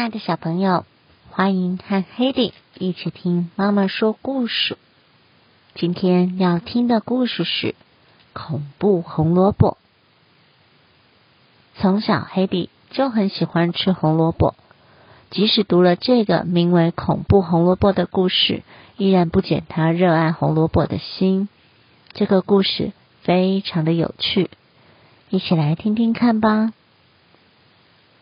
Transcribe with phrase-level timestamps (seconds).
[0.00, 0.86] 亲爱的小朋友，
[1.28, 4.78] 欢迎和 Hedy 一起听妈妈说故事。
[5.74, 7.66] 今天要听的故事是
[8.32, 9.76] 《恐怖红萝卜》。
[11.78, 14.54] 从小，Hedy 就很喜欢吃红萝卜，
[15.28, 18.62] 即使读了这个名为《恐怖红萝卜》的故事，
[18.96, 21.50] 依然不减他热爱红萝卜的心。
[22.14, 24.48] 这个故事非常的有趣，
[25.28, 26.72] 一起来听听看吧。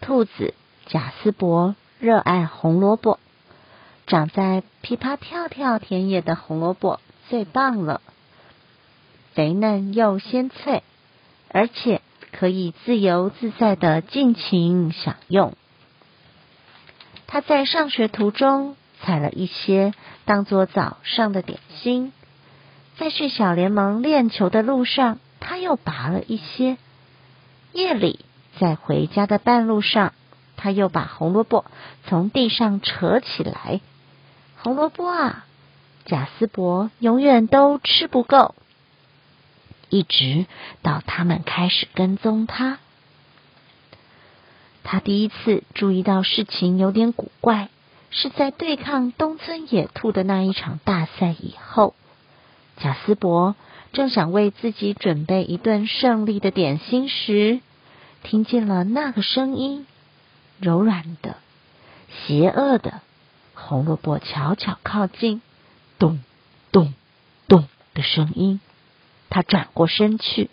[0.00, 0.54] 兔子。
[0.90, 3.18] 贾斯伯热爱红萝卜，
[4.06, 6.98] 长在噼啪跳跳田野的红萝卜
[7.28, 8.00] 最棒了，
[9.34, 10.82] 肥嫩又鲜脆，
[11.50, 12.00] 而且
[12.32, 15.52] 可以自由自在的尽情享用。
[17.26, 19.92] 他在上学途中采了一些
[20.24, 22.14] 当做早上的点心，
[22.96, 26.78] 在去小联盟练球的路上，他又拔了一些。
[27.72, 28.24] 夜里
[28.58, 30.14] 在回家的半路上。
[30.58, 31.64] 他又把红萝卜
[32.06, 33.80] 从地上扯起来。
[34.60, 35.46] 红萝卜啊，
[36.04, 38.54] 贾斯伯永远都吃不够，
[39.88, 40.46] 一直
[40.82, 42.78] 到他们开始跟踪他。
[44.82, 47.68] 他第一次注意到事情有点古怪，
[48.10, 51.94] 是在对抗东村野兔的那一场大赛以后。
[52.78, 53.54] 贾斯伯
[53.92, 57.60] 正想为自己准备一顿胜利的点心时，
[58.22, 59.86] 听见了那个声音。
[60.60, 61.36] 柔软的、
[62.08, 63.00] 邪恶的
[63.54, 65.40] 红萝卜悄悄靠近，
[65.98, 66.20] 咚
[66.72, 66.94] 咚
[67.46, 68.60] 咚的声音。
[69.30, 70.50] 他转过身去，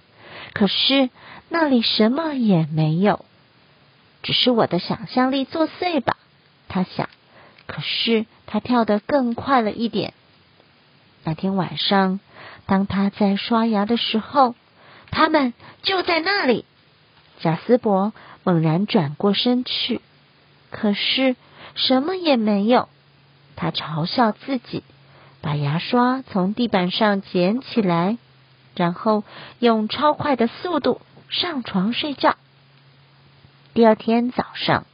[0.53, 1.09] 可是
[1.49, 3.25] 那里什么也没有，
[4.21, 6.17] 只是我的想象力作祟吧？
[6.67, 7.09] 他想。
[7.67, 10.13] 可是他跳得更快了一点。
[11.23, 12.19] 那天晚上，
[12.67, 14.53] 当他在刷牙的时候，
[15.09, 16.65] 他们就在那里。
[17.39, 18.13] 贾斯伯。
[18.47, 20.01] 猛然转过身去，
[20.69, 21.35] 可是
[21.73, 22.87] 什么也没有。
[23.55, 24.83] 他嘲笑自己，
[25.41, 28.19] 把牙刷从地板上捡起来，
[28.75, 29.23] 然后
[29.57, 32.35] 用超快的速度上床睡觉。
[33.73, 34.85] 第二天早上，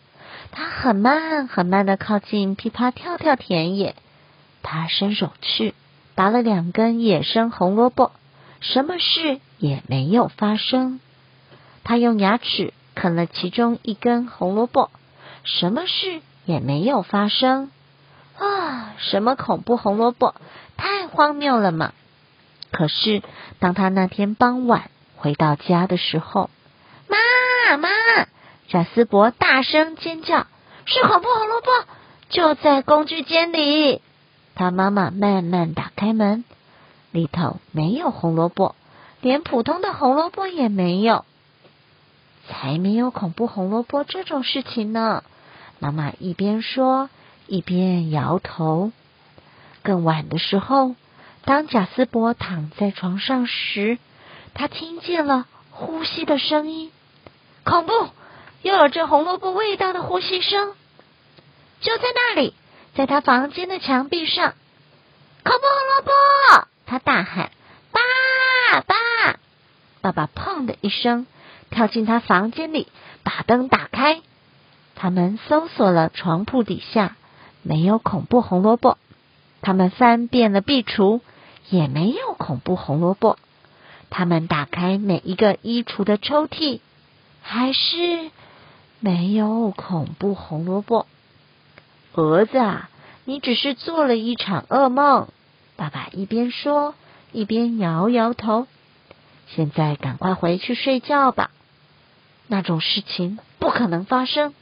[0.53, 3.95] 他很慢很慢的靠近噼啪跳跳田野，
[4.63, 5.73] 他伸手去
[6.15, 8.13] 拔了两根野生红萝卜，
[8.61, 11.01] 什么事也没有发生。
[11.83, 12.73] 他用牙齿。
[12.93, 14.91] 啃了其中一根红萝卜，
[15.45, 17.71] 什么事也没有发生
[18.37, 18.93] 啊！
[18.97, 20.35] 什么恐怖红萝卜？
[20.75, 21.93] 太荒谬了嘛！
[22.69, 23.23] 可是
[23.59, 26.49] 当他那天傍晚回到家的时候，
[27.07, 27.89] 妈妈，
[28.67, 30.45] 贾斯伯大声尖叫
[30.85, 31.67] ：“是恐怖红萝卜！”
[32.29, 34.01] 就在工具间里。
[34.53, 36.43] 他妈妈慢慢打开门，
[37.11, 38.75] 里头没有红萝卜，
[39.21, 41.23] 连普通的红萝卜也没有。
[42.47, 45.23] 才没有恐怖红萝卜这种事情呢！
[45.79, 47.09] 妈妈一边说
[47.47, 48.91] 一边摇头。
[49.83, 50.95] 更晚的时候，
[51.45, 53.97] 当贾斯伯躺在床上时，
[54.53, 56.91] 他听见了呼吸的声音。
[57.63, 57.91] 恐怖！
[58.61, 60.73] 又有这红萝卜味道的呼吸声。
[61.79, 62.53] 就在那里，
[62.95, 64.53] 在他房间的墙壁上，
[65.43, 66.67] 恐怖红萝卜！
[66.85, 67.49] 他大喊
[67.91, 69.39] ：“爸爸！”
[70.01, 71.25] 爸爸砰的一声。
[71.71, 72.87] 跳进他房间里，
[73.23, 74.21] 把灯打开。
[74.93, 77.15] 他们搜索了床铺底下，
[77.63, 78.99] 没有恐怖红萝卜。
[79.61, 81.21] 他们翻遍了壁橱，
[81.69, 83.39] 也没有恐怖红萝卜。
[84.09, 86.81] 他们打开每一个衣橱的抽屉，
[87.41, 88.29] 还是
[88.99, 91.07] 没有恐怖红萝卜。
[92.13, 92.89] 儿子啊，
[93.23, 95.29] 你只是做了一场噩梦。
[95.77, 96.93] 爸爸一边说，
[97.31, 98.67] 一边摇摇头。
[99.47, 101.51] 现在赶快回去睡觉吧。
[102.51, 104.53] 那种事情不可能发生。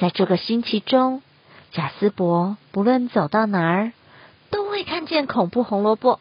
[0.00, 1.20] 在这个星期中，
[1.70, 3.92] 贾斯伯不论走到哪儿，
[4.48, 6.18] 都会看见恐怖红萝卜。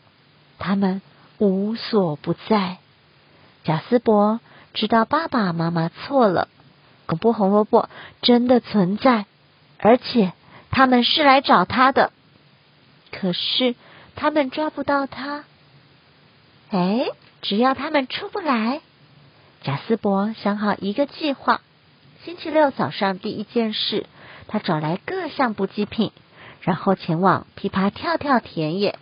[0.59, 1.01] 他们
[1.37, 2.79] 无所不在。
[3.63, 4.41] 贾斯伯
[4.73, 6.49] 知道爸爸妈妈错了，
[7.05, 7.89] 恐怖红萝卜
[8.21, 9.25] 真的存在，
[9.79, 10.33] 而且
[10.69, 12.11] 他们是来找他的。
[13.09, 13.75] 可是
[14.17, 15.45] 他们抓不到他。
[16.71, 17.07] 哎，
[17.41, 18.81] 只要他们出不来。
[19.65, 21.59] 贾斯伯想好一个计划。
[22.23, 24.05] 星期六早上第一件事，
[24.47, 26.11] 他找来各项补给品，
[26.61, 28.99] 然后前往琵琶跳跳田野。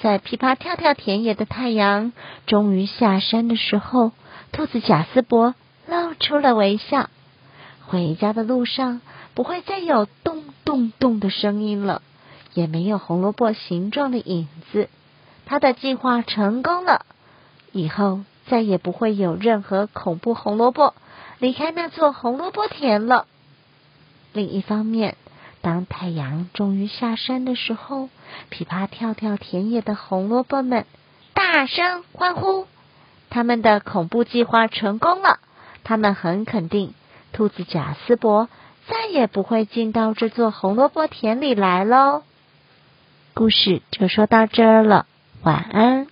[0.00, 2.14] 在琵琶跳跳田野的太阳
[2.46, 4.12] 终于下山的时候，
[4.52, 5.54] 兔子贾斯伯
[5.86, 7.10] 露出了微笑。
[7.84, 9.02] 回家的路上
[9.34, 12.00] 不会再有咚咚咚的声音了，
[12.54, 14.88] 也没有红萝卜形状的影子。
[15.44, 17.04] 他的计划成功了，
[17.72, 18.20] 以后。
[18.48, 20.94] 再也不会有任何恐怖红萝卜
[21.38, 23.26] 离开那座红萝卜田了。
[24.32, 25.16] 另一方面，
[25.60, 28.08] 当太阳终于下山的时候，
[28.48, 30.84] 噼啪跳跳田野的红萝卜们
[31.34, 32.66] 大声欢呼，
[33.30, 35.38] 他们的恐怖计划成功了。
[35.84, 36.92] 他们很肯定，
[37.32, 38.48] 兔子贾斯伯
[38.86, 42.22] 再也不会进到这座红萝卜田里来喽。
[43.34, 45.06] 故事就说到这儿了，
[45.42, 46.07] 晚安。